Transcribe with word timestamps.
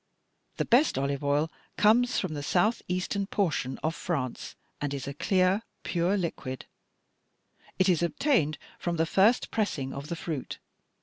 The 0.57 0.65
best 0.65 0.97
olive 0.97 1.23
oil 1.23 1.51
comes 1.77 2.17
from 2.17 2.33
the 2.33 2.41
south 2.41 2.81
eastern 2.87 3.27
portion 3.27 3.77
of 3.83 3.93
France 3.93 4.55
and 4.81 4.95
is 4.95 5.07
a 5.07 5.13
clear, 5.13 5.61
pure 5.83 6.17
liquid; 6.17 6.65
it 7.77 7.87
is 7.87 8.01
obtained 8.01 8.57
from 8.79 8.95
the 8.95 9.05
first 9.05 9.51
pressing 9.51 9.93
of 9.93 10.07
the 10.07 10.15
fruit. 10.15 10.57